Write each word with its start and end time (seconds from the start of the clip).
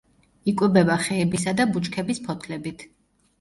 იკვებება 0.51 0.95
ხეებისა 1.07 1.53
და 1.59 1.67
ბუჩქების 1.75 2.23
ფოთლებით. 2.25 2.83